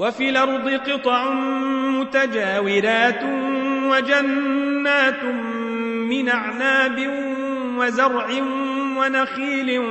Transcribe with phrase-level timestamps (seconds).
[0.00, 1.34] وفي الأرض قطع
[2.00, 3.22] متجاورات
[3.84, 5.24] وجنات
[6.08, 6.98] من أعناب
[7.78, 8.26] وزرع
[8.96, 9.82] ونخيل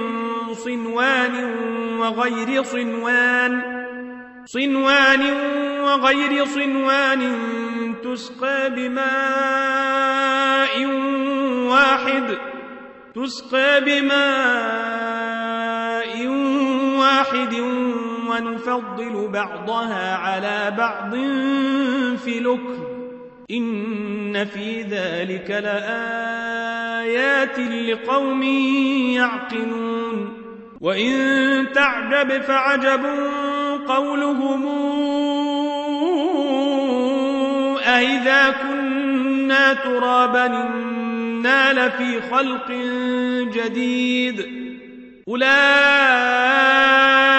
[0.51, 1.53] صنوان
[1.99, 3.61] وغير صنوان
[4.45, 5.21] صنوان
[5.81, 7.35] وغير صنوان
[8.03, 9.09] تسقى بماء
[11.69, 12.37] واحد
[13.15, 14.89] تسقى بماء
[16.99, 17.53] واحد
[18.29, 21.15] ونفضل بعضها على بعض
[22.17, 22.83] في لكم.
[23.51, 28.43] إن في ذلك لآيات لقوم
[29.13, 30.33] يعقلون.
[30.81, 33.05] وإن تعجب فعجب
[33.87, 34.67] قولهم.
[37.87, 42.71] أئذا كنا ترابا إنا لفي خلق
[43.53, 44.45] جديد.
[45.27, 47.38] أولئك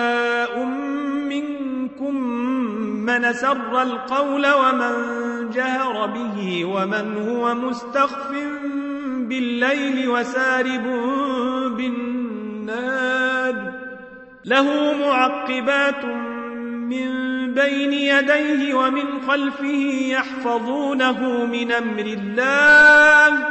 [3.19, 4.93] من سر القول ومن
[5.49, 8.31] جهر به ومن هو مستخف
[9.29, 10.83] بالليل وسارب
[11.77, 13.73] بالناد
[14.45, 17.21] له معقبات من
[17.53, 23.47] بين يديه ومن خلفه يحفظونه من أمر الله.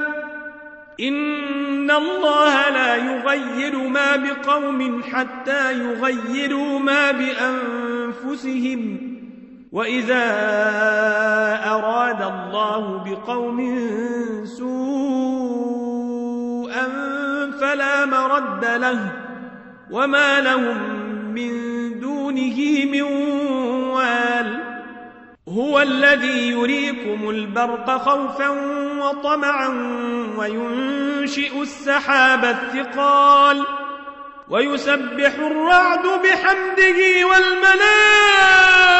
[1.01, 9.10] إن الله لا يغير ما بقوم حتى يغيروا ما بأنفسهم.
[9.73, 10.25] وإذا
[11.67, 13.59] أراد الله بقوم
[14.45, 15.91] سوءا
[17.61, 19.13] فلا مرد له
[19.91, 20.95] وما لهم
[21.35, 21.51] من
[22.01, 23.03] دونه من
[23.93, 24.71] وال
[25.49, 28.49] هو الذي يريكم البرق خوفا
[29.01, 29.69] وطمعا
[30.39, 33.65] وينشئ السحاب الثقال
[34.49, 39.00] ويسبح الرعد بحمده والملائكة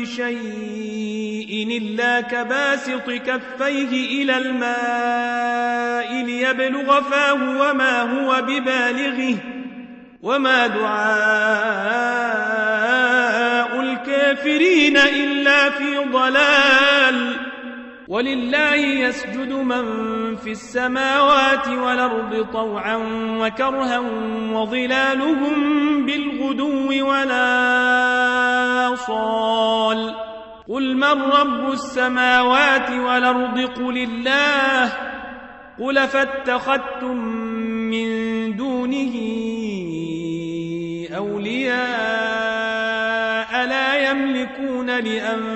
[0.00, 9.36] بشيء إلا كباسط كفيه إلى الماء ليبلغ فاه وما هو ببالغه
[10.22, 12.06] وما دعاء
[13.80, 17.36] الكافرين إلا في ضلال
[18.08, 19.84] ولله يسجد من
[20.36, 22.96] في السماوات والأرض طوعا
[23.40, 23.98] وكرها
[24.52, 25.54] وظلالهم
[26.06, 30.14] بالغدو ولا صال.
[30.68, 34.92] قل من رب السماوات والأرض؟ قل الله.
[35.80, 37.16] قل فاتخذتم
[37.90, 38.08] من
[38.56, 39.14] دونه
[41.16, 41.76] أولياء
[43.66, 45.55] لا يملكون لأنفسهم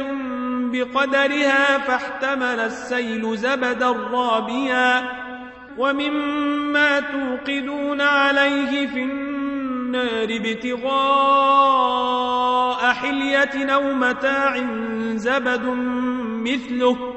[0.71, 5.03] بقدرها فاحتمل السيل زبدا رابيا.
[5.77, 11.65] ومما توقدون عليه في النار ابتغاء
[12.93, 14.57] حلية أو متاع
[15.15, 15.65] زبد
[16.45, 17.14] مثله.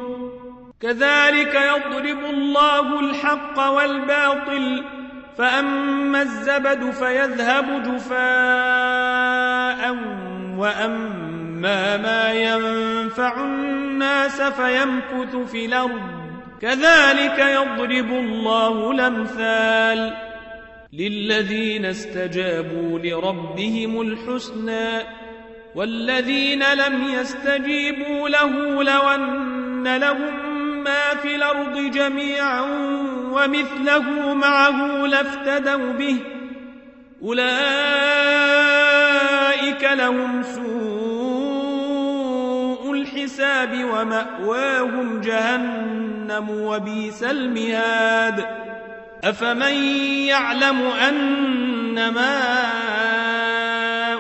[0.81, 4.85] كذلك يضرب الله الحق والباطل
[5.39, 8.19] فأما الزبد فيذهب جفاء
[10.57, 16.01] وأما ما ينفع الناس فيمكث في الأرض.
[16.61, 20.17] كذلك يضرب الله الأمثال
[20.93, 24.89] للذين استجابوا لربهم الحسنى
[25.75, 30.58] والذين لم يستجيبوا له لو أن لهم
[30.89, 32.61] ما في الأرض جميعا
[33.33, 36.19] ومثله معه لافتدوا به.
[37.23, 37.49] أولئك
[39.85, 40.69] لهم سوء
[42.93, 48.47] الحساب ومأواهم جهنم وبيس المهاد.
[49.25, 49.73] أفمن
[50.27, 52.39] يعلم أنما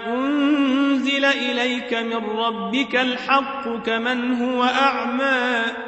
[0.07, 5.88] أنزل إليك من ربك الحق كمن هو أعمى؟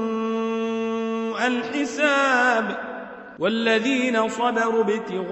[1.47, 2.91] الحساب
[3.39, 5.31] والذين صبروا ابتغاء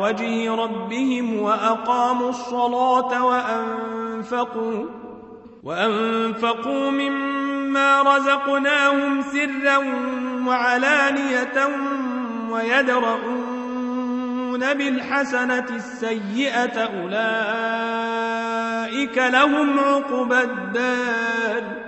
[0.00, 4.84] وجه ربهم وأقاموا الصلاة وأنفقوا
[5.62, 9.78] وأنفقوا مما رزقناهم سرا
[10.46, 11.68] وعلانية
[12.50, 13.58] ويدرؤون
[14.74, 18.08] بالحسنة السيئة أولئك
[19.18, 21.87] لهم عقبى الدار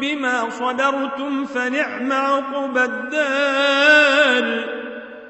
[0.00, 4.76] بما صبرتم فنعم عقبى الدار.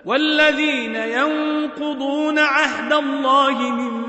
[0.04, 4.06] والذين ينقضون عهد الله من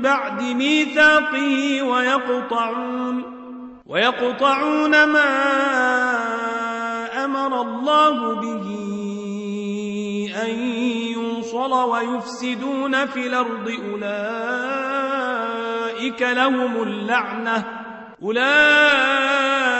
[0.00, 3.22] بعد ميثاقه ويقطعون
[3.86, 5.30] ويقطعون ما
[7.24, 8.66] أمر الله به
[10.42, 10.50] أن
[11.16, 13.70] يوصل ويفسدون في الأرض.
[13.92, 15.10] أولئك
[16.22, 17.64] لهم اللعنة
[18.22, 19.79] أولئك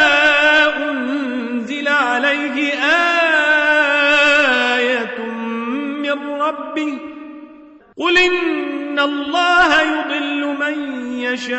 [2.31, 2.73] عليه
[4.77, 5.19] آية
[6.01, 6.97] من ربه
[7.97, 10.75] قل إن الله يضل من
[11.19, 11.55] يشاء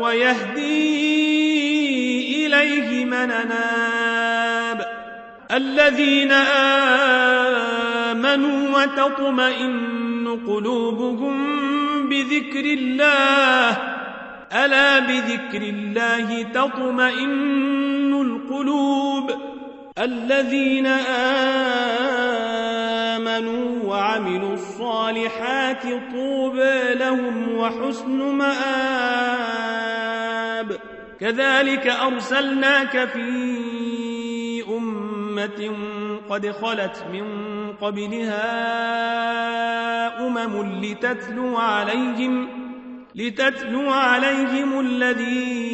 [0.00, 1.06] ويهدي
[2.46, 4.86] إليه من ناب
[5.50, 6.32] الذين
[8.12, 11.44] آمنوا وتطمئن قلوبهم
[12.08, 13.94] بذكر الله
[14.52, 17.93] ألا بذكر الله تطمئن
[18.54, 19.30] القلوب
[19.98, 20.86] الذين
[23.16, 25.82] آمنوا وعملوا الصالحات
[26.12, 28.54] طوبى لهم وحسن مآب.
[31.20, 35.76] كذلك أرسلناك في أمة
[36.30, 37.24] قد خلت من
[37.72, 38.44] قبلها
[40.26, 42.48] أمم لتتلو عليهم
[43.14, 45.73] لتتلو عليهم الذي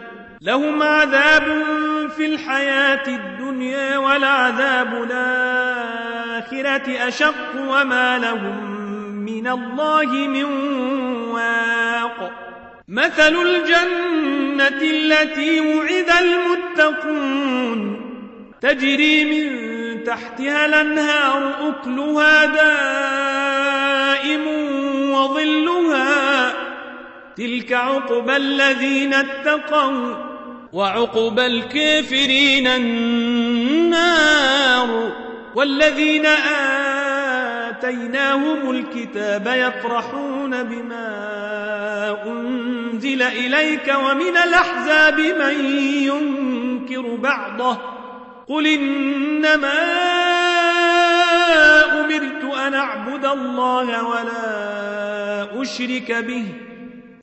[0.41, 1.63] لهم عذاب
[2.17, 8.75] في الحياة الدنيا والعذاب الآخرة أشق وما لهم
[9.25, 10.43] من الله من
[11.31, 12.31] واق.
[12.87, 18.01] مثل الجنة التي وعد المتقون.
[18.61, 22.45] تجري من تحتها الأنهار أكلها
[24.15, 24.47] دائم
[25.11, 26.53] وظلها.
[27.37, 30.30] تلك عقبى الذين اتقوا.
[30.73, 34.11] وعقبى الكافرين النار
[35.55, 36.25] والذين
[37.69, 41.07] آتيناهم الكتاب يفرحون بما
[42.27, 45.65] أنزل إليك ومن الأحزاب من
[46.03, 47.77] ينكر بعضه
[48.47, 49.73] قل إنما
[51.99, 56.43] أمرت أن أعبد الله ولا أشرك به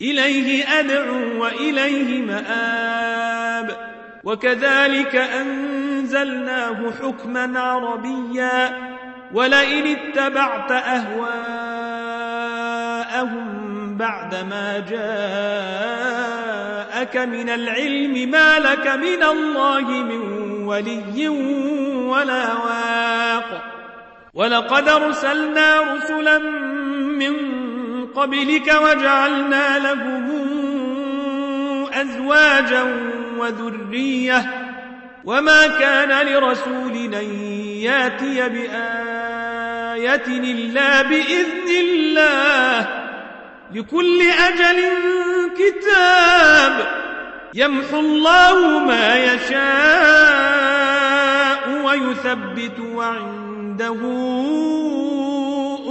[0.02, 3.37] إليه أدعو وإليه مآب
[4.24, 8.88] وكذلك أنزلناه حكما عربيا
[9.34, 11.38] ولئن اتبعت أهواءهم
[13.96, 15.68] بعدما جاءك
[17.16, 21.28] من العلم ما لك من الله من ولي
[22.08, 23.62] ولا واق
[24.34, 26.38] ولقد أرسلنا رسلا
[27.18, 27.34] من
[28.06, 30.48] قبلك وجعلنا لهم
[31.92, 33.07] أزواجا
[33.38, 34.68] وذرية
[35.24, 37.40] وما كان لرسول أن
[37.82, 42.88] يأتي بآية إلا بإذن الله
[43.74, 44.84] لكل أجل
[45.58, 46.86] كتاب
[47.54, 50.58] يمحو الله ما يشاء
[51.84, 54.00] ويثبت وعنده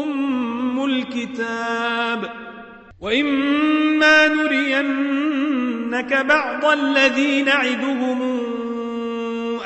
[0.03, 2.29] أم الكتاب
[3.01, 4.27] وإما
[5.97, 8.39] نرينك بعض الذي نعدهم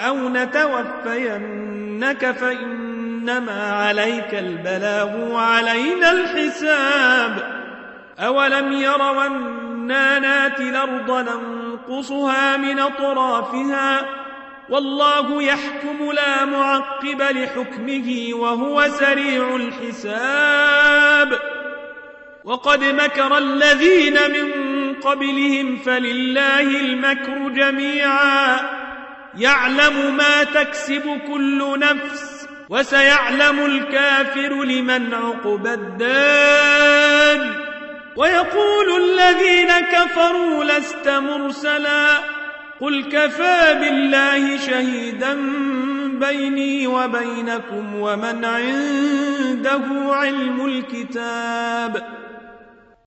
[0.08, 7.62] أو نتوفينك فإنما عليك البلاغ وعلينا الحساب
[8.20, 14.06] أولم يروا أنا ناتي الأرض ننقصها من أطرافها
[14.70, 21.40] والله يحكم لا معقب لحكمه وهو سريع الحساب
[22.44, 24.71] وقد مكر الذين من
[25.04, 28.60] قبلهم فلله المكر جميعا.
[29.38, 37.56] يعلم ما تكسب كل نفس وسيعلم الكافر لمن عقب الدار.
[38.16, 42.08] ويقول الذين كفروا لست مرسلا.
[42.82, 45.34] قل كفى بالله شهيدا
[46.20, 52.21] بيني وبينكم ومن عنده علم الكتاب.